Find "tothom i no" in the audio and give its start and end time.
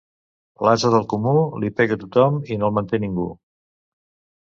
2.07-2.73